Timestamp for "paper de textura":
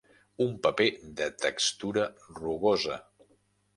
0.67-2.07